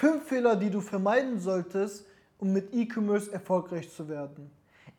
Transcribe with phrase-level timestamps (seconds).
[0.00, 2.06] Fünf Fehler, die du vermeiden solltest,
[2.38, 4.48] um mit E-Commerce erfolgreich zu werden.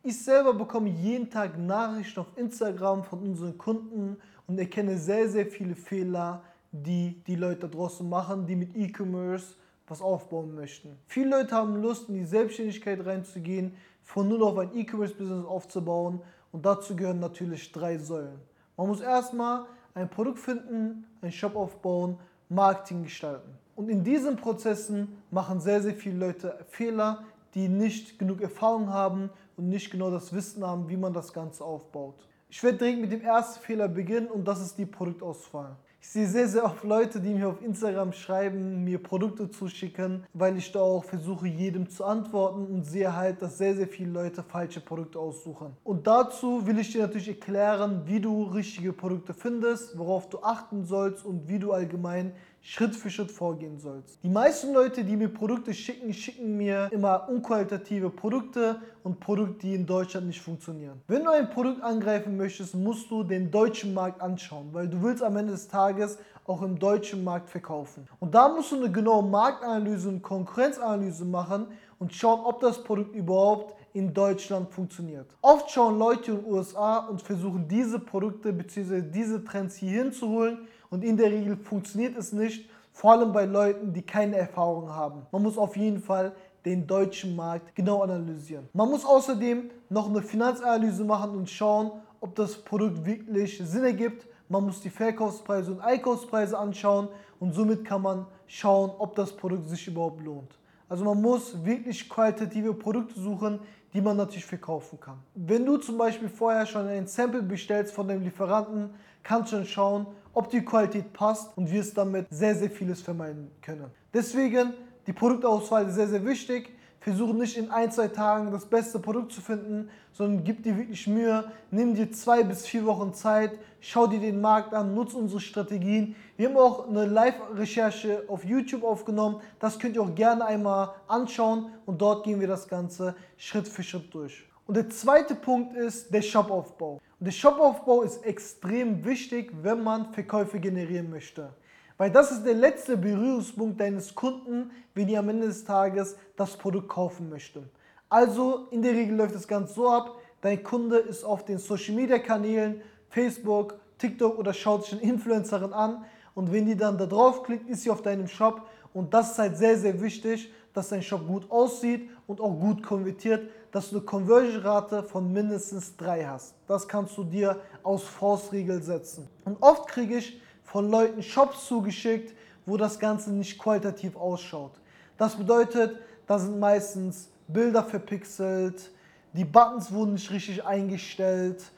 [0.04, 5.46] Ich selber bekomme jeden Tag Nachrichten auf Instagram von unseren Kunden und erkenne sehr, sehr
[5.46, 6.44] viele Fehler,
[6.74, 9.56] die die Leute da draußen machen, die mit E-Commerce
[9.88, 10.98] was aufbauen möchten.
[11.08, 16.20] Viele Leute haben Lust, in die Selbstständigkeit reinzugehen, von null auf ein E-Commerce-Business aufzubauen
[16.52, 18.42] und dazu gehören natürlich drei Säulen.
[18.76, 22.20] Man muss erstmal ein Produkt finden, einen Shop aufbauen,
[22.50, 23.58] Marketing gestalten.
[23.80, 27.24] Und in diesen Prozessen machen sehr, sehr viele Leute Fehler,
[27.54, 31.64] die nicht genug Erfahrung haben und nicht genau das Wissen haben, wie man das Ganze
[31.64, 32.28] aufbaut.
[32.50, 35.78] Ich werde direkt mit dem ersten Fehler beginnen und das ist die Produktauswahl.
[36.02, 40.58] Ich sehe sehr, sehr oft Leute, die mir auf Instagram schreiben, mir Produkte zuschicken, weil
[40.58, 44.42] ich da auch versuche, jedem zu antworten und sehe halt, dass sehr, sehr viele Leute
[44.44, 45.76] falsche Produkte aussuchen.
[45.84, 50.86] Und dazu will ich dir natürlich erklären, wie du richtige Produkte findest, worauf du achten
[50.86, 54.20] sollst und wie du allgemein Schritt für Schritt vorgehen sollst.
[54.24, 59.76] Die meisten Leute, die mir Produkte schicken, schicken mir immer unqualitative Produkte und Produkte, die
[59.76, 61.02] in Deutschland nicht funktionieren.
[61.08, 65.24] Wenn du ein Produkt angreifen möchtest, musst du den deutschen Markt anschauen, weil du willst
[65.24, 68.08] am Ende des Tages auch im deutschen Markt verkaufen.
[68.20, 71.68] Und da musst du eine genaue Marktanalyse und Konkurrenzanalyse machen
[72.00, 75.28] und schauen, ob das Produkt überhaupt in Deutschland funktioniert.
[75.42, 79.02] Oft schauen Leute in den USA und versuchen diese Produkte bzw.
[79.02, 83.94] diese Trends hier hinzuholen und in der Regel funktioniert es nicht, vor allem bei Leuten,
[83.94, 85.22] die keine Erfahrung haben.
[85.32, 86.34] Man muss auf jeden Fall
[86.66, 88.68] den deutschen Markt genau analysieren.
[88.74, 94.28] Man muss außerdem noch eine Finanzanalyse machen und schauen, ob das Produkt wirklich Sinn ergibt.
[94.50, 97.08] Man muss die Verkaufspreise und Einkaufspreise anschauen
[97.40, 100.58] und somit kann man schauen, ob das Produkt sich überhaupt lohnt.
[100.90, 103.60] Also man muss wirklich qualitative Produkte suchen,
[103.94, 105.20] die man natürlich verkaufen kann.
[105.36, 108.90] Wenn du zum Beispiel vorher schon ein Sample bestellst von dem Lieferanten,
[109.24, 113.52] kannst du schon schauen, ob die Qualität passt und wirst damit sehr, sehr vieles vermeiden
[113.62, 113.86] können.
[114.14, 114.74] Deswegen
[115.08, 116.70] die Produktauswahl ist sehr, sehr wichtig.
[117.00, 121.08] Versuche nicht in ein, zwei Tagen das beste Produkt zu finden, sondern gib dir wirklich
[121.08, 121.50] Mühe.
[121.72, 126.16] Nimm dir zwei bis vier Wochen Zeit, schau dir den Markt an, nutze unsere Strategien.
[126.36, 129.40] Wir haben auch eine Live-Recherche auf YouTube aufgenommen.
[129.60, 133.82] Das könnt ihr auch gerne einmal anschauen und dort gehen wir das Ganze Schritt für
[133.82, 134.46] Schritt durch.
[134.68, 137.00] Und der zweite Punkt ist der Shopaufbau.
[137.20, 141.50] Und der Shopaufbau ist extrem wichtig, wenn man Verkäufe generieren möchte.
[141.98, 146.56] Weil das ist der letzte Berührungspunkt deines Kunden, wenn ihr am Ende des Tages das
[146.56, 147.64] Produkt kaufen möchte.
[148.08, 151.94] Also in der Regel läuft das Ganze so ab, dein Kunde ist auf den Social
[151.94, 157.06] Media Kanälen, Facebook, TikTok oder schaut sich eine Influencerin an und wenn die dann da
[157.06, 161.04] draufklickt, ist sie auf deinem Shop und das ist halt sehr, sehr wichtig, dass dein
[161.04, 166.56] Shop gut aussieht und auch gut konvertiert, dass du eine Conversion-Rate von mindestens 3 hast.
[166.68, 169.28] Das kannst du dir aus Faustregel setzen.
[169.46, 172.36] Und oft kriege ich von Leuten Shops zugeschickt,
[172.66, 174.74] wo das Ganze nicht qualitativ ausschaut.
[175.18, 175.98] Das bedeutet,
[176.28, 178.92] da sind meistens Bilder verpixelt,
[179.34, 181.72] die Buttons wurden nicht richtig eingestellt,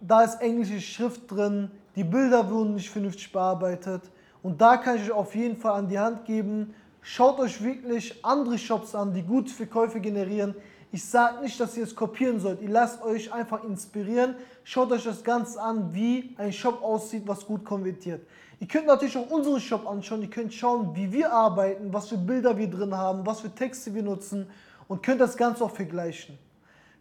[0.00, 4.02] da ist englische Schrift drin, die Bilder wurden nicht vernünftig bearbeitet.
[4.42, 8.24] Und da kann ich euch auf jeden Fall an die Hand geben, schaut euch wirklich
[8.24, 10.54] andere Shops an, die gute Verkäufe generieren.
[10.92, 12.60] Ich sage nicht, dass ihr es kopieren sollt.
[12.60, 14.34] Ihr lasst euch einfach inspirieren.
[14.64, 18.26] Schaut euch das Ganze an, wie ein Shop aussieht, was gut konvertiert.
[18.58, 20.22] Ihr könnt natürlich auch unseren Shop anschauen.
[20.22, 23.94] Ihr könnt schauen, wie wir arbeiten, was für Bilder wir drin haben, was für Texte
[23.94, 24.50] wir nutzen
[24.88, 26.36] und könnt das Ganze auch vergleichen.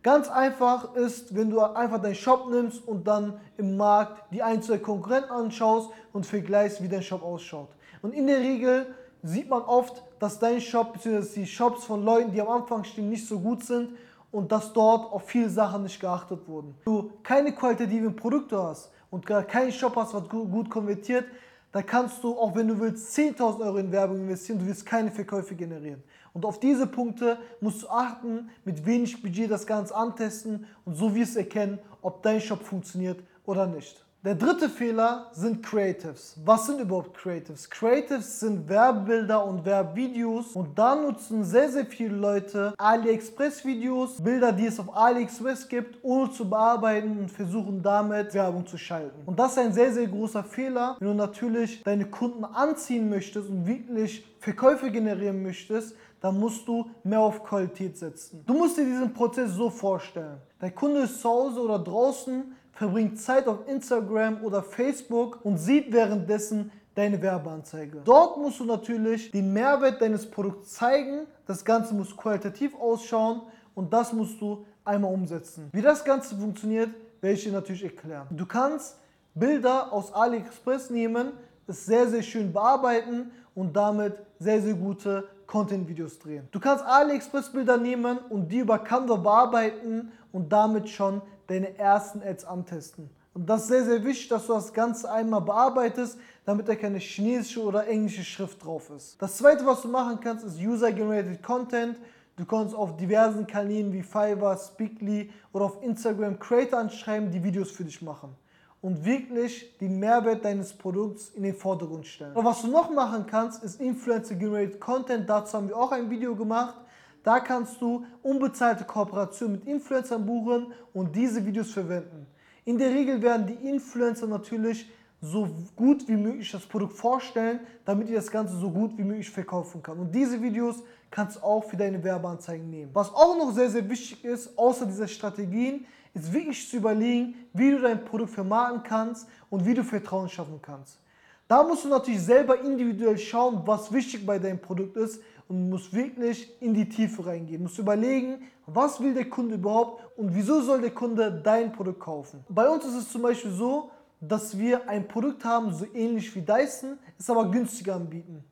[0.03, 4.81] Ganz einfach ist, wenn du einfach deinen Shop nimmst und dann im Markt die einzelnen
[4.81, 7.69] Konkurrenten anschaust und vergleichst, wie dein Shop ausschaut.
[8.01, 8.85] Und in der Regel
[9.24, 11.41] sieht man oft, dass dein Shop bzw.
[11.41, 13.91] die Shops von Leuten, die am Anfang stehen, nicht so gut sind
[14.31, 16.75] und dass dort auf viele Sachen nicht geachtet wurden.
[16.85, 21.25] Wenn du keine qualitativen Produkte hast und gar keinen Shop hast, was gut konvertiert,
[21.72, 25.12] dann kannst du, auch wenn du willst, 10.000 Euro in Werbung investieren, du wirst keine
[25.12, 26.03] Verkäufe generieren.
[26.34, 31.13] Und auf diese Punkte musst du achten, mit wenig Budget das Ganze antesten und so
[31.13, 34.03] wirst du erkennen, ob dein Shop funktioniert oder nicht.
[34.22, 36.35] Der dritte Fehler sind Creatives.
[36.44, 37.69] Was sind überhaupt Creatives?
[37.69, 44.66] Creatives sind Werbebilder und Werbevideos und da nutzen sehr, sehr viele Leute AliExpress-Videos, Bilder, die
[44.66, 49.21] es auf AliExpress gibt, ohne zu bearbeiten und versuchen damit Werbung zu schalten.
[49.25, 53.48] Und das ist ein sehr, sehr großer Fehler, wenn du natürlich deine Kunden anziehen möchtest
[53.48, 58.44] und wirklich Verkäufe generieren möchtest, dann musst du mehr auf Qualität setzen.
[58.45, 60.39] Du musst dir diesen Prozess so vorstellen.
[60.60, 65.92] Dein Kunde ist zu Hause oder draußen, verbringt Zeit auf Instagram oder Facebook und sieht
[65.92, 68.00] währenddessen deine Werbeanzeige.
[68.06, 71.28] Dort musst du natürlich den Mehrwert deines Produkts zeigen.
[71.46, 73.42] Das Ganze muss qualitativ ausschauen
[73.76, 75.68] und das musst du einmal umsetzen.
[75.74, 78.28] Wie das Ganze funktioniert, werde ich dir natürlich erklären.
[78.31, 78.96] Du kannst
[79.36, 81.34] Bilder aus AliExpress nehmen,
[81.68, 86.48] es sehr, sehr schön bearbeiten und damit sehr, sehr gute Content-Videos drehen.
[86.52, 92.46] Du kannst AliExpress-Bilder nehmen und die über Canva bearbeiten und damit schon deine ersten Ads
[92.46, 93.10] antesten.
[93.34, 96.98] Und das ist sehr, sehr wichtig, dass du das Ganze einmal bearbeitest, damit da keine
[96.98, 99.22] chinesische oder englische Schrift drauf ist.
[99.22, 101.98] Das zweite, was du machen kannst, ist User-Generated Content.
[102.36, 107.72] Du kannst auf diversen Kanälen wie Fiverr, Speakly oder auf Instagram Creator anschreiben, die Videos
[107.72, 108.36] für dich machen
[108.81, 112.31] und wirklich den Mehrwert deines Produkts in den Vordergrund stellen.
[112.31, 115.30] Aber was du noch machen kannst, ist Influencer Generated Content.
[115.30, 116.75] Dazu haben wir auch ein Video gemacht.
[117.24, 122.27] Da kannst du unbezahlte Kooperationen mit Influencern buchen und diese Videos verwenden.
[122.66, 124.89] In der Regel werden die Influencer natürlich
[125.21, 129.30] so gut wie möglich das Produkt vorstellen, damit ihr das Ganze so gut wie möglich
[129.30, 130.00] verkaufen kann.
[130.00, 130.81] Und diese Videos
[131.12, 132.92] kannst du auch für deine Werbeanzeigen nehmen.
[132.94, 137.71] Was auch noch sehr, sehr wichtig ist, außer dieser Strategien, ist wirklich zu überlegen, wie
[137.71, 141.00] du dein Produkt vermarkten kannst und wie du Vertrauen schaffen kannst.
[141.48, 145.94] Da musst du natürlich selber individuell schauen, was wichtig bei deinem Produkt ist und musst
[145.94, 147.57] wirklich in die Tiefe reingehen.
[147.57, 152.00] Du musst überlegen, was will der Kunde überhaupt und wieso soll der Kunde dein Produkt
[152.00, 152.46] kaufen.
[152.48, 153.90] Bei uns ist es zum Beispiel so,
[154.22, 158.44] dass wir ein Produkt haben, so ähnlich wie Dyson, es aber günstiger anbieten.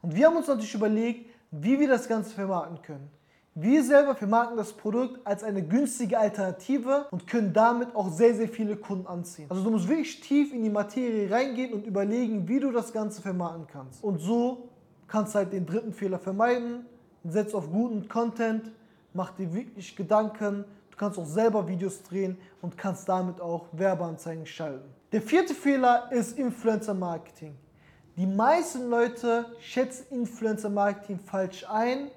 [0.00, 3.10] Und wir haben uns natürlich überlegt, wie wir das Ganze vermarkten können.
[3.54, 8.48] Wir selber vermarkten das Produkt als eine günstige Alternative und können damit auch sehr, sehr
[8.48, 9.46] viele Kunden anziehen.
[9.48, 13.20] Also du musst wirklich tief in die Materie reingehen und überlegen, wie du das Ganze
[13.20, 14.04] vermarkten kannst.
[14.04, 14.68] Und so
[15.08, 16.86] kannst halt den dritten Fehler vermeiden,
[17.24, 18.70] setz auf guten Content,
[19.12, 24.46] mach dir wirklich Gedanken, du kannst auch selber Videos drehen und kannst damit auch Werbeanzeigen
[24.46, 24.88] schalten.
[25.12, 27.54] Der vierte Fehler ist Influencer Marketing.
[28.16, 32.10] Die meisten Leute schätzen Influencer Marketing falsch ein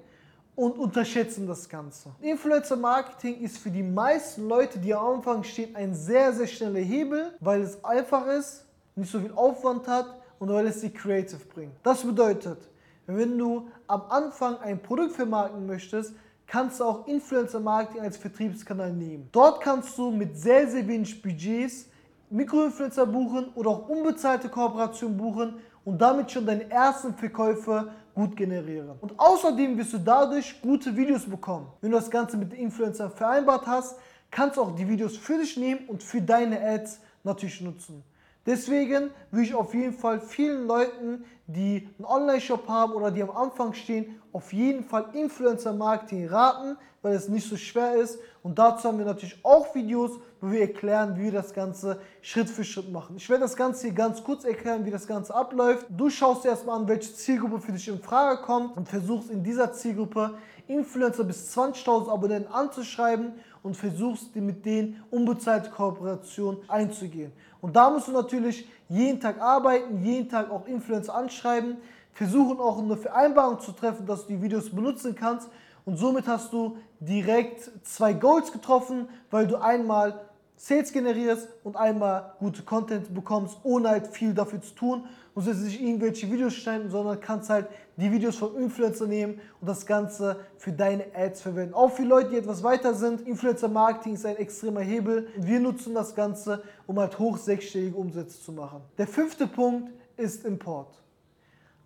[0.56, 2.10] und unterschätzen das Ganze.
[2.20, 6.80] Influencer Marketing ist für die meisten Leute, die am Anfang stehen, ein sehr, sehr schneller
[6.80, 8.64] Hebel, weil es einfach ist,
[8.94, 10.06] nicht so viel Aufwand hat
[10.38, 11.74] und weil es sie creative bringt.
[11.82, 12.58] Das bedeutet,
[13.06, 16.14] wenn du am Anfang ein Produkt vermarkten möchtest,
[16.46, 19.28] kannst du auch Influencer Marketing als Vertriebskanal nehmen.
[19.32, 21.86] Dort kannst du mit sehr, sehr wenig Budgets
[22.30, 25.54] Mikroinfluencer buchen oder auch unbezahlte Kooperationen buchen
[25.84, 28.90] und damit schon deine ersten Verkäufe gut generieren.
[29.00, 31.66] Und außerdem wirst du dadurch gute Videos bekommen.
[31.80, 33.98] Wenn du das Ganze mit den Influencern vereinbart hast,
[34.30, 38.04] kannst du auch die Videos für dich nehmen und für deine Ads natürlich nutzen.
[38.50, 43.30] Deswegen würde ich auf jeden Fall vielen Leuten, die einen Online-Shop haben oder die am
[43.30, 48.18] Anfang stehen, auf jeden Fall Influencer-Marketing raten, weil es nicht so schwer ist.
[48.42, 52.50] Und dazu haben wir natürlich auch Videos, wo wir erklären, wie wir das Ganze Schritt
[52.50, 53.14] für Schritt machen.
[53.18, 55.86] Ich werde das Ganze hier ganz kurz erklären, wie das Ganze abläuft.
[55.88, 59.44] Du schaust dir erstmal an, welche Zielgruppe für dich in Frage kommt und versuchst in
[59.44, 60.34] dieser Zielgruppe
[60.70, 63.32] Influencer bis 20.000 Abonnenten anzuschreiben
[63.62, 67.32] und versuchst mit denen unbezahlte Kooperation einzugehen.
[67.60, 71.76] Und da musst du natürlich jeden Tag arbeiten, jeden Tag auch Influencer anschreiben,
[72.12, 75.48] versuchen auch eine Vereinbarung zu treffen, dass du die Videos benutzen kannst
[75.84, 80.29] und somit hast du direkt zwei Goals getroffen, weil du einmal
[80.62, 85.04] Sales generierst und einmal gute Content bekommst, ohne halt viel dafür zu tun.
[85.34, 87.66] Du jetzt nicht irgendwelche Videos schneiden, sondern kannst halt
[87.96, 91.72] die Videos von Influencer nehmen und das Ganze für deine Ads verwenden.
[91.72, 95.94] Auch für Leute, die etwas weiter sind, Influencer Marketing ist ein extremer Hebel wir nutzen
[95.94, 98.82] das Ganze, um halt hoch sechsstellige Umsätze zu machen.
[98.98, 101.02] Der fünfte Punkt ist Import.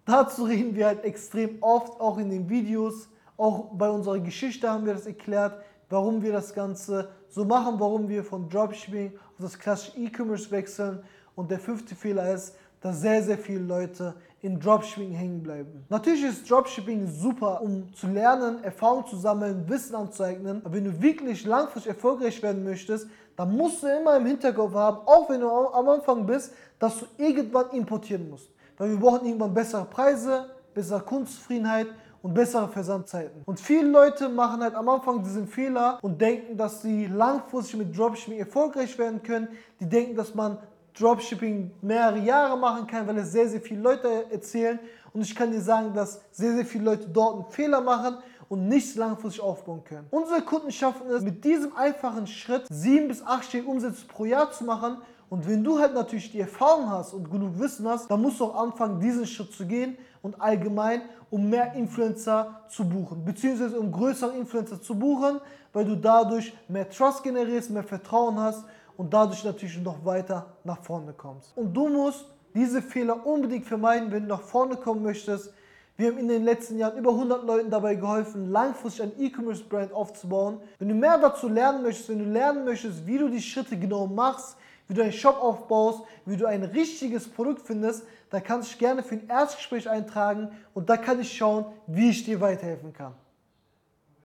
[0.04, 3.08] Dazu reden wir halt extrem oft, auch in den Videos.
[3.36, 8.08] Auch bei unserer Geschichte haben wir das erklärt, warum wir das Ganze so machen, warum
[8.08, 11.02] wir von Dropshipping auf das klassische E-Commerce wechseln.
[11.34, 15.84] Und der fünfte Fehler ist, dass sehr, sehr viele Leute in Dropshipping hängen bleiben.
[15.88, 20.60] Natürlich ist Dropshipping super, um zu lernen, Erfahrung zu sammeln, Wissen anzueignen.
[20.64, 24.98] Aber wenn du wirklich langfristig erfolgreich werden möchtest, dann musst du immer im Hinterkopf haben,
[25.06, 28.48] auch wenn du am Anfang bist, dass du irgendwann importieren musst.
[28.76, 31.88] Weil wir brauchen irgendwann bessere Preise, bessere Kundenzufriedenheit
[32.24, 33.42] und bessere Versandzeiten.
[33.44, 37.96] Und viele Leute machen halt am Anfang diesen Fehler und denken, dass sie langfristig mit
[37.96, 39.48] Dropshipping erfolgreich werden können.
[39.78, 40.56] Die denken, dass man
[40.98, 44.78] Dropshipping mehrere Jahre machen kann, weil es sehr, sehr viele Leute erzählen.
[45.12, 48.16] Und ich kann dir sagen, dass sehr, sehr viele Leute dort einen Fehler machen
[48.48, 50.06] und nichts langfristig aufbauen können.
[50.10, 54.64] Unsere Kunden schaffen es, mit diesem einfachen Schritt sieben bis acht Umsätze pro Jahr zu
[54.64, 54.96] machen.
[55.30, 58.44] Und wenn du halt natürlich die Erfahrung hast und genug Wissen hast, dann musst du
[58.44, 63.90] auch anfangen, diesen Schritt zu gehen und allgemein, um mehr Influencer zu buchen, beziehungsweise um
[63.90, 65.40] größere Influencer zu buchen,
[65.72, 68.64] weil du dadurch mehr Trust generierst, mehr Vertrauen hast
[68.96, 71.56] und dadurch natürlich noch weiter nach vorne kommst.
[71.56, 75.52] Und du musst diese Fehler unbedingt vermeiden, wenn du nach vorne kommen möchtest.
[75.96, 80.58] Wir haben in den letzten Jahren über 100 Leuten dabei geholfen, langfristig ein E-Commerce-Brand aufzubauen.
[80.78, 84.06] Wenn du mehr dazu lernen möchtest, wenn du lernen möchtest, wie du die Schritte genau
[84.06, 84.56] machst,
[84.88, 88.78] wie du einen Shop aufbaust, wie du ein richtiges Produkt findest, dann kannst du dich
[88.78, 93.14] gerne für ein Erstgespräch eintragen und da kann ich schauen, wie ich dir weiterhelfen kann.